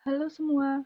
Halo 0.00 0.32
semua, 0.32 0.80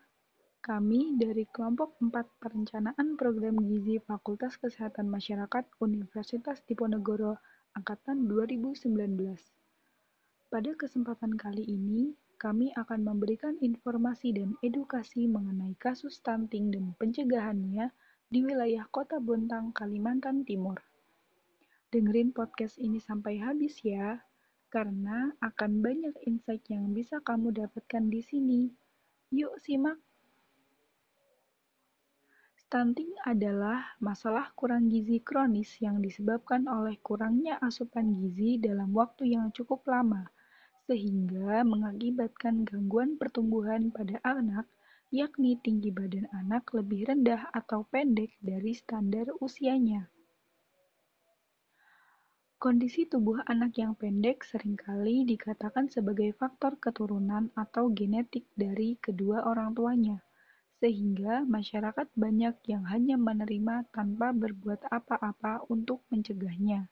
kami 0.59 1.15
dari 1.15 1.47
kelompok 1.47 1.95
4 2.03 2.11
Perencanaan 2.43 3.15
Program 3.15 3.63
Gizi 3.63 4.03
Fakultas 4.03 4.59
Kesehatan 4.59 5.07
Masyarakat 5.07 5.71
Universitas 5.79 6.67
Diponegoro 6.67 7.39
Angkatan 7.79 8.27
2019. 8.27 8.91
Pada 10.51 10.71
kesempatan 10.75 11.39
kali 11.39 11.63
ini, 11.63 12.19
kami 12.43 12.75
akan 12.75 13.07
memberikan 13.07 13.55
informasi 13.63 14.35
dan 14.35 14.59
edukasi 14.67 15.31
mengenai 15.31 15.79
kasus 15.79 16.19
stunting 16.19 16.75
dan 16.75 16.99
pencegahannya 16.99 17.95
di 18.27 18.43
wilayah 18.43 18.83
Kota 18.91 19.23
Bontang, 19.23 19.71
Kalimantan 19.71 20.43
Timur. 20.43 20.83
Dengerin 21.95 22.35
podcast 22.35 22.83
ini 22.83 22.99
sampai 22.99 23.39
habis 23.39 23.79
ya, 23.79 24.27
karena 24.75 25.31
akan 25.39 25.87
banyak 25.87 26.19
insight 26.27 26.67
yang 26.67 26.91
bisa 26.91 27.23
kamu 27.23 27.55
dapatkan 27.55 28.11
di 28.11 28.19
sini. 28.19 28.63
Yuk 29.35 29.59
simak! 29.59 29.99
Stunting 32.55 33.19
adalah 33.27 33.99
masalah 33.99 34.55
kurang 34.55 34.87
gizi 34.87 35.19
kronis 35.19 35.75
yang 35.83 35.99
disebabkan 35.99 36.71
oleh 36.71 37.03
kurangnya 37.03 37.59
asupan 37.59 38.15
gizi 38.15 38.63
dalam 38.63 38.95
waktu 38.95 39.35
yang 39.35 39.51
cukup 39.51 39.83
lama, 39.91 40.31
sehingga 40.87 41.67
mengakibatkan 41.67 42.63
gangguan 42.63 43.19
pertumbuhan 43.19 43.91
pada 43.91 44.23
anak, 44.23 44.71
yakni 45.11 45.59
tinggi 45.59 45.91
badan 45.91 46.31
anak 46.31 46.71
lebih 46.71 47.11
rendah 47.11 47.51
atau 47.51 47.83
pendek 47.91 48.39
dari 48.39 48.71
standar 48.71 49.35
usianya. 49.43 50.14
Kondisi 52.65 53.05
tubuh 53.05 53.45
anak 53.45 53.77
yang 53.77 53.93
pendek 53.93 54.41
sering 54.41 54.73
kali 54.73 55.29
dikatakan 55.29 55.93
sebagai 55.93 56.33
faktor 56.33 56.81
keturunan 56.81 57.53
atau 57.53 57.93
genetik 57.93 58.49
dari 58.57 58.97
kedua 59.05 59.45
orang 59.45 59.77
tuanya, 59.77 60.25
sehingga 60.81 61.45
masyarakat 61.45 62.09
banyak 62.17 62.57
yang 62.65 62.89
hanya 62.89 63.21
menerima 63.21 63.85
tanpa 63.93 64.33
berbuat 64.33 64.81
apa-apa 64.89 65.69
untuk 65.69 66.09
mencegahnya. 66.09 66.89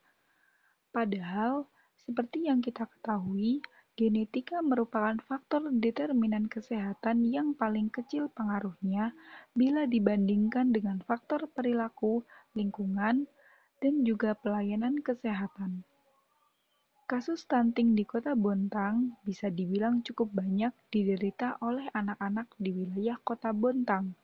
Padahal, 0.92 1.64
seperti 2.04 2.52
yang 2.52 2.60
kita 2.60 2.84
ketahui, 2.84 3.64
genetika 3.96 4.60
merupakan 4.60 5.16
faktor 5.24 5.72
determinan 5.72 6.52
kesehatan 6.52 7.24
yang 7.24 7.56
paling 7.56 7.88
kecil 7.88 8.28
pengaruhnya 8.36 9.16
bila 9.56 9.88
dibandingkan 9.88 10.68
dengan 10.68 11.00
faktor 11.00 11.48
perilaku, 11.48 12.20
lingkungan, 12.52 13.24
dan 13.82 14.06
juga 14.06 14.38
pelayanan 14.38 15.02
kesehatan. 15.02 15.82
Kasus 17.10 17.44
stunting 17.44 17.98
di 17.98 18.06
Kota 18.06 18.32
Bontang 18.38 19.18
bisa 19.26 19.50
dibilang 19.50 20.06
cukup 20.06 20.32
banyak 20.32 20.70
diderita 20.88 21.58
oleh 21.60 21.90
anak-anak 21.90 22.48
di 22.56 22.70
wilayah 22.70 23.18
Kota 23.20 23.50
Bontang. 23.50 24.14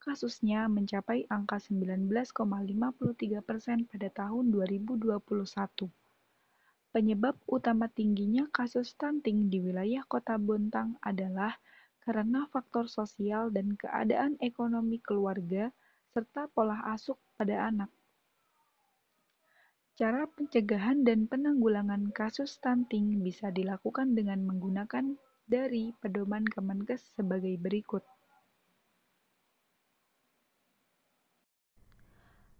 Kasusnya 0.00 0.66
mencapai 0.66 1.28
angka 1.28 1.60
19,53 1.60 3.44
persen 3.44 3.84
pada 3.84 4.08
tahun 4.10 4.48
2021. 4.48 5.22
Penyebab 6.90 7.36
utama 7.44 7.92
tingginya 7.92 8.48
kasus 8.48 8.96
stunting 8.96 9.52
di 9.52 9.60
wilayah 9.60 10.00
Kota 10.08 10.40
Bontang 10.40 10.96
adalah 11.04 11.60
karena 12.00 12.48
faktor 12.48 12.88
sosial 12.88 13.52
dan 13.52 13.76
keadaan 13.76 14.40
ekonomi 14.40 14.98
keluarga 14.98 15.68
serta 16.16 16.48
pola 16.48 16.80
asuh 16.90 17.18
pada 17.36 17.68
anak. 17.68 17.92
Cara 19.96 20.28
pencegahan 20.28 21.08
dan 21.08 21.24
penanggulangan 21.24 22.12
kasus 22.12 22.60
stunting 22.60 23.24
bisa 23.24 23.48
dilakukan 23.48 24.12
dengan 24.12 24.44
menggunakan 24.44 25.16
dari 25.48 25.96
pedoman 26.04 26.44
Kemenkes 26.44 27.16
sebagai 27.16 27.56
berikut. 27.56 28.04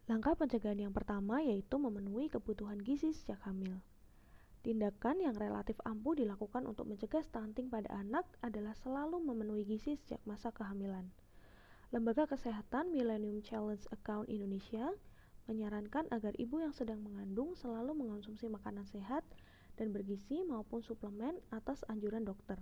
Langkah 0.08 0.32
pencegahan 0.32 0.88
yang 0.88 0.96
pertama 0.96 1.44
yaitu 1.44 1.76
memenuhi 1.76 2.32
kebutuhan 2.32 2.80
gizi 2.80 3.12
sejak 3.12 3.44
hamil. 3.44 3.84
Tindakan 4.64 5.20
yang 5.20 5.36
relatif 5.36 5.76
ampuh 5.84 6.16
dilakukan 6.16 6.64
untuk 6.64 6.88
mencegah 6.88 7.20
stunting 7.20 7.68
pada 7.68 7.92
anak 8.00 8.24
adalah 8.40 8.72
selalu 8.80 9.20
memenuhi 9.20 9.68
gizi 9.68 10.00
sejak 10.00 10.24
masa 10.24 10.56
kehamilan. 10.56 11.04
Lembaga 11.92 12.24
Kesehatan 12.24 12.96
Millennium 12.96 13.44
Challenge 13.44 13.84
Account 13.92 14.24
Indonesia 14.32 14.88
menyarankan 15.46 16.10
agar 16.10 16.34
ibu 16.38 16.62
yang 16.62 16.74
sedang 16.74 17.02
mengandung 17.02 17.54
selalu 17.54 17.94
mengonsumsi 17.94 18.46
makanan 18.50 18.86
sehat 18.86 19.22
dan 19.78 19.94
bergizi 19.94 20.42
maupun 20.42 20.82
suplemen 20.82 21.38
atas 21.54 21.86
anjuran 21.86 22.26
dokter. 22.26 22.58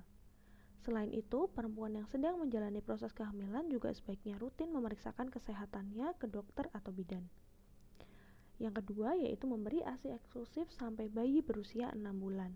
Selain 0.84 1.08
itu, 1.08 1.48
perempuan 1.48 1.96
yang 1.96 2.04
sedang 2.04 2.36
menjalani 2.36 2.84
proses 2.84 3.16
kehamilan 3.16 3.72
juga 3.72 3.88
sebaiknya 3.96 4.36
rutin 4.36 4.68
memeriksakan 4.68 5.32
kesehatannya 5.32 6.12
ke 6.20 6.28
dokter 6.28 6.68
atau 6.76 6.92
bidan. 6.92 7.24
Yang 8.60 8.84
kedua 8.84 9.16
yaitu 9.16 9.48
memberi 9.48 9.80
ASI 9.80 10.12
eksklusif 10.12 10.68
sampai 10.76 11.08
bayi 11.08 11.40
berusia 11.40 11.88
6 11.96 12.04
bulan. 12.20 12.52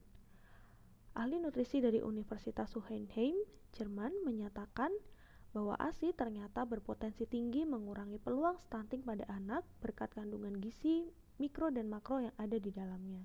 Ahli 1.17 1.43
nutrisi 1.43 1.83
dari 1.83 1.99
Universitas 2.05 2.71
Hohenheim, 2.79 3.35
Jerman 3.75 4.13
menyatakan 4.23 4.93
bahwa 5.57 5.75
ASI 5.81 6.13
ternyata 6.13 6.69
berpotensi 6.69 7.25
tinggi 7.25 7.65
mengurangi 7.65 8.21
peluang 8.21 8.61
stunting 8.69 9.01
pada 9.01 9.25
anak 9.33 9.65
berkat 9.81 10.13
kandungan 10.13 10.61
gizi, 10.61 11.09
mikro 11.41 11.73
dan 11.73 11.89
makro 11.89 12.21
yang 12.21 12.37
ada 12.37 12.61
di 12.61 12.69
dalamnya. 12.69 13.25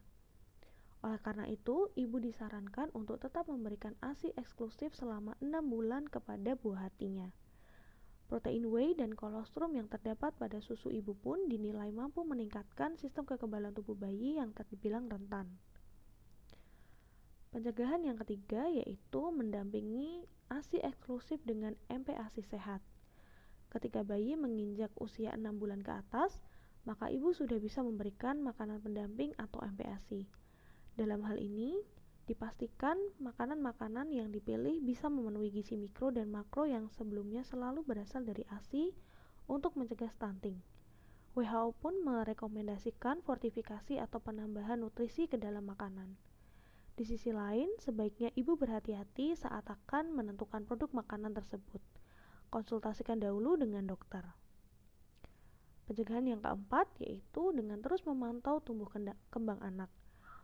Oleh 1.04 1.20
karena 1.20 1.44
itu, 1.52 1.92
ibu 2.00 2.16
disarankan 2.16 2.88
untuk 2.96 3.20
tetap 3.20 3.52
memberikan 3.52 3.92
ASI 4.00 4.32
eksklusif 4.40 4.96
selama 4.96 5.36
6 5.44 5.52
bulan 5.68 6.08
kepada 6.08 6.56
buah 6.56 6.88
hatinya. 6.88 7.28
Protein 8.32 8.72
whey 8.72 8.96
dan 8.96 9.12
kolostrum 9.12 9.76
yang 9.76 9.92
terdapat 9.92 10.32
pada 10.40 10.64
susu 10.64 10.88
ibu 10.90 11.12
pun 11.12 11.52
dinilai 11.52 11.92
mampu 11.92 12.24
meningkatkan 12.24 12.96
sistem 12.96 13.28
kekebalan 13.28 13.76
tubuh 13.76 14.00
bayi 14.00 14.40
yang 14.40 14.56
terbilang 14.56 15.12
rentan. 15.12 15.60
Pencegahan 17.54 18.02
yang 18.02 18.18
ketiga 18.18 18.66
yaitu 18.66 19.22
mendampingi 19.30 20.26
ASI 20.50 20.82
eksklusif 20.82 21.38
dengan 21.46 21.78
MPASI 21.86 22.42
sehat. 22.50 22.82
Ketika 23.70 24.02
bayi 24.02 24.34
menginjak 24.34 24.90
usia 24.98 25.38
6 25.38 25.62
bulan 25.62 25.86
ke 25.86 25.94
atas, 25.94 26.42
maka 26.82 27.14
ibu 27.14 27.30
sudah 27.30 27.62
bisa 27.62 27.86
memberikan 27.86 28.42
makanan 28.42 28.82
pendamping 28.82 29.38
atau 29.38 29.62
MPASI. 29.70 30.26
Dalam 30.98 31.22
hal 31.30 31.38
ini, 31.38 31.78
dipastikan 32.26 32.98
makanan-makanan 33.22 34.10
yang 34.10 34.34
dipilih 34.34 34.82
bisa 34.82 35.06
memenuhi 35.14 35.54
gizi 35.54 35.78
mikro 35.78 36.10
dan 36.10 36.34
makro 36.34 36.66
yang 36.66 36.90
sebelumnya 36.98 37.46
selalu 37.46 37.86
berasal 37.86 38.26
dari 38.26 38.50
ASI 38.50 38.98
untuk 39.46 39.78
mencegah 39.78 40.10
stunting. 40.10 40.58
WHO 41.38 41.78
pun 41.78 42.02
merekomendasikan 42.02 43.22
fortifikasi 43.22 44.02
atau 44.02 44.18
penambahan 44.18 44.82
nutrisi 44.82 45.30
ke 45.30 45.38
dalam 45.38 45.70
makanan. 45.70 46.33
Di 46.94 47.10
sisi 47.10 47.34
lain, 47.34 47.74
sebaiknya 47.82 48.30
ibu 48.38 48.54
berhati-hati 48.54 49.34
saat 49.34 49.66
akan 49.66 50.14
menentukan 50.14 50.62
produk 50.62 50.94
makanan 50.94 51.34
tersebut. 51.34 51.82
Konsultasikan 52.54 53.18
dahulu 53.18 53.58
dengan 53.58 53.90
dokter. 53.90 54.22
Pencegahan 55.90 56.30
yang 56.30 56.46
keempat 56.46 56.86
yaitu 57.02 57.50
dengan 57.50 57.82
terus 57.82 58.06
memantau 58.06 58.62
tumbuh 58.62 58.86
kembang 59.34 59.58
anak. 59.66 59.90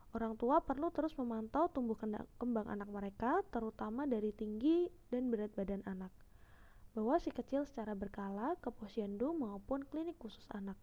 Orang 0.10 0.42
tua 0.42 0.58
perlu 0.66 0.90
terus 0.90 1.14
memantau 1.22 1.70
tumbuh 1.70 1.94
kembang 2.42 2.66
anak 2.66 2.90
mereka, 2.90 3.46
terutama 3.54 4.10
dari 4.10 4.34
tinggi 4.34 4.90
dan 5.14 5.30
berat 5.30 5.54
badan 5.54 5.86
anak. 5.86 6.10
Bawa 6.98 7.22
si 7.22 7.30
kecil 7.30 7.70
secara 7.70 7.94
berkala 7.94 8.58
ke 8.58 8.74
posyandu 8.74 9.38
maupun 9.38 9.86
klinik 9.86 10.18
khusus 10.18 10.50
anak. 10.50 10.82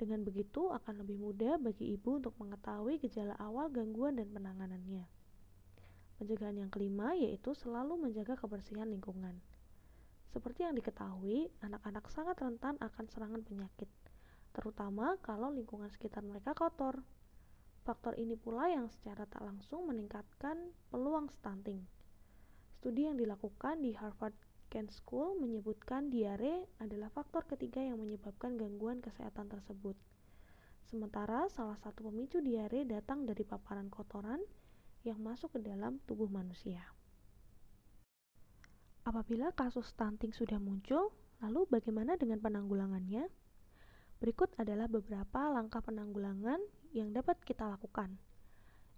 Dengan 0.00 0.24
begitu 0.26 0.72
akan 0.72 1.04
lebih 1.04 1.20
mudah 1.20 1.60
bagi 1.60 1.92
ibu 1.94 2.18
untuk 2.18 2.34
mengetahui 2.40 2.98
gejala 2.98 3.36
awal 3.38 3.70
gangguan 3.70 4.18
dan 4.18 4.32
penanganannya. 4.32 5.04
Pencegahan 6.18 6.54
yang 6.54 6.70
kelima 6.70 7.18
yaitu 7.18 7.54
selalu 7.54 7.98
menjaga 7.98 8.38
kebersihan 8.38 8.86
lingkungan. 8.86 9.42
Seperti 10.32 10.64
yang 10.64 10.72
diketahui, 10.72 11.52
anak-anak 11.60 12.08
sangat 12.08 12.40
rentan 12.40 12.80
akan 12.80 13.04
serangan 13.12 13.44
penyakit, 13.44 13.90
terutama 14.56 15.20
kalau 15.20 15.52
lingkungan 15.52 15.92
sekitar 15.92 16.24
mereka 16.24 16.56
kotor. 16.56 17.04
Faktor 17.84 18.14
ini 18.16 18.38
pula 18.38 18.70
yang 18.70 18.88
secara 18.88 19.28
tak 19.28 19.44
langsung 19.44 19.84
meningkatkan 19.90 20.72
peluang 20.88 21.28
stunting. 21.28 21.84
Studi 22.78 23.10
yang 23.10 23.18
dilakukan 23.18 23.82
di 23.82 23.92
Harvard 23.92 24.32
Kent 24.72 24.88
School 24.88 25.36
menyebutkan 25.36 26.08
diare 26.08 26.64
adalah 26.80 27.12
faktor 27.12 27.44
ketiga 27.44 27.84
yang 27.84 28.00
menyebabkan 28.00 28.56
gangguan 28.56 29.04
kesehatan 29.04 29.52
tersebut. 29.52 29.92
Sementara 30.88 31.44
salah 31.52 31.76
satu 31.76 32.08
pemicu 32.08 32.40
diare 32.40 32.88
datang 32.88 33.28
dari 33.28 33.44
paparan 33.44 33.92
kotoran 33.92 34.40
yang 35.04 35.20
masuk 35.20 35.52
ke 35.52 35.60
dalam 35.60 36.00
tubuh 36.08 36.24
manusia. 36.32 36.80
Apabila 39.04 39.52
kasus 39.52 39.92
stunting 39.92 40.32
sudah 40.32 40.56
muncul, 40.56 41.12
lalu 41.44 41.68
bagaimana 41.68 42.16
dengan 42.16 42.40
penanggulangannya? 42.40 43.28
Berikut 44.24 44.56
adalah 44.56 44.88
beberapa 44.88 45.52
langkah 45.52 45.84
penanggulangan 45.84 46.64
yang 46.96 47.12
dapat 47.12 47.36
kita 47.44 47.68
lakukan. 47.68 48.16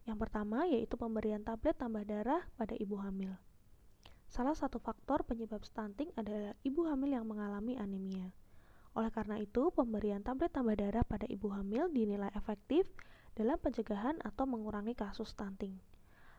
Yang 0.06 0.22
pertama 0.22 0.70
yaitu 0.70 0.94
pemberian 0.94 1.42
tablet 1.42 1.74
tambah 1.74 2.06
darah 2.06 2.46
pada 2.54 2.78
ibu 2.78 2.94
hamil. 3.02 3.34
Salah 4.30 4.56
satu 4.56 4.80
faktor 4.82 5.22
penyebab 5.28 5.62
stunting 5.62 6.10
adalah 6.18 6.56
ibu 6.66 6.84
hamil 6.88 7.14
yang 7.16 7.26
mengalami 7.28 7.78
anemia. 7.78 8.32
Oleh 8.94 9.10
karena 9.10 9.42
itu, 9.42 9.74
pemberian 9.74 10.22
tablet 10.22 10.54
tambah 10.54 10.78
darah 10.78 11.02
pada 11.02 11.26
ibu 11.26 11.50
hamil 11.50 11.90
dinilai 11.90 12.30
efektif 12.38 12.86
dalam 13.34 13.58
pencegahan 13.58 14.22
atau 14.22 14.46
mengurangi 14.46 14.94
kasus 14.94 15.34
stunting. 15.34 15.74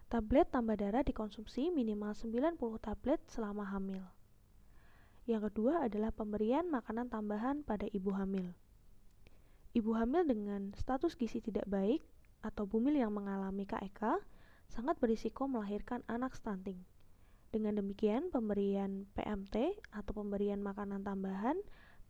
Tablet 0.08 0.48
tambah 0.48 0.80
darah 0.80 1.04
dikonsumsi 1.04 1.74
minimal 1.74 2.16
90 2.16 2.56
tablet 2.80 3.20
selama 3.28 3.68
hamil. 3.68 4.06
Yang 5.26 5.52
kedua 5.52 5.90
adalah 5.90 6.14
pemberian 6.14 6.70
makanan 6.70 7.10
tambahan 7.10 7.66
pada 7.66 7.90
ibu 7.90 8.14
hamil. 8.14 8.54
Ibu 9.76 9.92
hamil 9.98 10.24
dengan 10.24 10.72
status 10.78 11.20
gizi 11.20 11.44
tidak 11.44 11.68
baik 11.68 12.00
atau 12.46 12.64
bumil 12.64 12.96
yang 12.96 13.12
mengalami 13.12 13.68
KEK 13.68 14.22
sangat 14.72 14.96
berisiko 15.02 15.50
melahirkan 15.50 16.06
anak 16.08 16.38
stunting. 16.38 16.80
Dengan 17.56 17.80
demikian, 17.80 18.36
pemberian 18.36 19.08
PMT 19.16 19.80
atau 19.96 20.12
pemberian 20.12 20.60
makanan 20.60 21.08
tambahan 21.08 21.56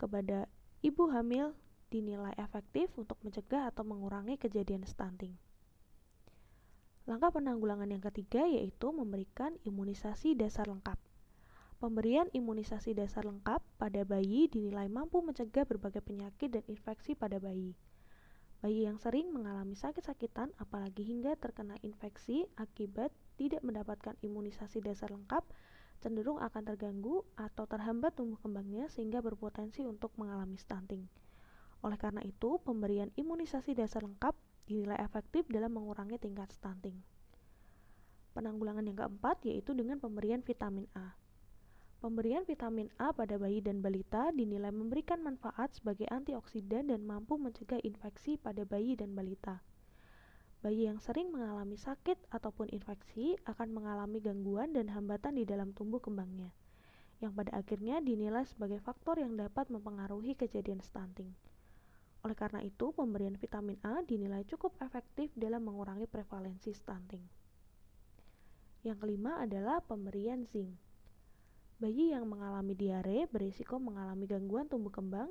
kepada 0.01 0.49
ibu 0.81 1.05
hamil 1.13 1.53
dinilai 1.93 2.33
efektif 2.41 2.89
untuk 2.97 3.21
mencegah 3.21 3.69
atau 3.69 3.85
mengurangi 3.85 4.41
kejadian 4.41 4.89
stunting. 4.89 5.37
Langkah 7.05 7.29
penanggulangan 7.29 7.85
yang 7.93 8.01
ketiga 8.01 8.41
yaitu 8.49 8.89
memberikan 8.89 9.53
imunisasi 9.61 10.33
dasar 10.33 10.65
lengkap. 10.65 10.97
Pemberian 11.77 12.25
imunisasi 12.33 12.97
dasar 12.97 13.29
lengkap 13.29 13.61
pada 13.77 14.01
bayi 14.01 14.49
dinilai 14.49 14.89
mampu 14.89 15.21
mencegah 15.21 15.69
berbagai 15.69 16.01
penyakit 16.01 16.57
dan 16.57 16.65
infeksi 16.65 17.13
pada 17.13 17.37
bayi. 17.37 17.77
Bayi 18.65 18.89
yang 18.89 18.97
sering 18.97 19.29
mengalami 19.29 19.77
sakit-sakitan, 19.77 20.57
apalagi 20.57 21.05
hingga 21.05 21.37
terkena 21.37 21.77
infeksi 21.85 22.49
akibat 22.57 23.13
tidak 23.35 23.61
mendapatkan 23.63 24.15
imunisasi 24.23 24.83
dasar 24.83 25.11
lengkap, 25.11 25.43
cenderung 26.03 26.39
akan 26.39 26.63
terganggu 26.63 27.23
atau 27.39 27.67
terhambat 27.67 28.15
tumbuh 28.15 28.39
kembangnya 28.39 28.87
sehingga 28.91 29.23
berpotensi 29.23 29.83
untuk 29.87 30.11
mengalami 30.19 30.59
stunting. 30.59 31.07
Oleh 31.85 31.99
karena 32.01 32.23
itu, 32.25 32.57
pemberian 32.63 33.13
imunisasi 33.13 33.77
dasar 33.77 34.01
lengkap 34.01 34.33
dinilai 34.65 34.97
efektif 34.97 35.45
dalam 35.47 35.77
mengurangi 35.77 36.17
tingkat 36.17 36.49
stunting. 36.49 36.97
Penanggulangan 38.33 38.83
yang 38.83 38.97
keempat 38.97 39.45
yaitu 39.47 39.71
dengan 39.71 40.01
pemberian 40.01 40.43
vitamin 40.43 40.89
A. 40.97 41.15
Pemberian 42.03 42.43
vitamin 42.43 42.91
A 42.99 43.15
pada 43.15 43.39
bayi 43.39 43.63
dan 43.63 43.79
balita 43.79 44.29
dinilai 44.35 44.69
memberikan 44.69 45.23
manfaat 45.23 45.73
sebagai 45.73 46.05
antioksidan 46.11 46.91
dan 46.91 47.01
mampu 47.07 47.39
mencegah 47.39 47.79
infeksi 47.81 48.35
pada 48.35 48.67
bayi 48.67 48.99
dan 48.99 49.15
balita. 49.15 49.63
Bayi 50.65 50.89
yang 50.89 50.97
sering 50.97 51.29
mengalami 51.29 51.77
sakit 51.77 52.17
ataupun 52.33 52.73
infeksi 52.73 53.37
akan 53.45 53.69
mengalami 53.69 54.17
gangguan 54.17 54.73
dan 54.73 54.89
hambatan 54.89 55.37
di 55.37 55.45
dalam 55.45 55.77
tumbuh 55.77 56.01
kembangnya, 56.01 56.49
yang 57.21 57.37
pada 57.37 57.53
akhirnya 57.53 58.01
dinilai 58.01 58.49
sebagai 58.49 58.81
faktor 58.81 59.21
yang 59.21 59.37
dapat 59.37 59.69
mempengaruhi 59.69 60.33
kejadian 60.33 60.81
stunting. 60.81 61.29
Oleh 62.25 62.33
karena 62.33 62.65
itu, 62.65 62.89
pemberian 62.97 63.37
vitamin 63.37 63.77
A 63.85 64.01
dinilai 64.01 64.41
cukup 64.49 64.73
efektif 64.81 65.29
dalam 65.37 65.69
mengurangi 65.69 66.09
prevalensi 66.09 66.73
stunting. 66.73 67.21
Yang 68.81 69.05
kelima 69.05 69.45
adalah 69.45 69.85
pemberian 69.85 70.49
zinc. 70.49 70.73
Bayi 71.77 72.09
yang 72.09 72.25
mengalami 72.25 72.73
diare 72.73 73.29
berisiko 73.29 73.77
mengalami 73.77 74.25
gangguan 74.25 74.65
tumbuh 74.65 74.89
kembang 74.89 75.29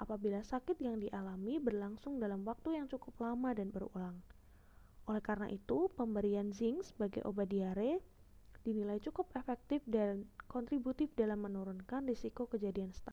apabila 0.00 0.40
sakit 0.40 0.80
yang 0.80 0.96
dialami 0.96 1.60
berlangsung 1.60 2.16
dalam 2.16 2.40
waktu 2.48 2.80
yang 2.80 2.88
cukup 2.88 3.12
lama 3.20 3.52
dan 3.52 3.68
berulang. 3.68 4.16
Oleh 5.10 5.22
karena 5.24 5.50
itu, 5.50 5.90
pemberian 5.98 6.54
zinc 6.54 6.86
sebagai 6.86 7.26
obat 7.26 7.50
diare 7.50 7.98
dinilai 8.62 9.02
cukup 9.02 9.34
efektif 9.34 9.82
dan 9.90 10.30
kontributif 10.46 11.10
dalam 11.18 11.42
menurunkan 11.42 12.06
risiko 12.06 12.46
kejadian 12.46 12.94
stunting. 12.94 13.00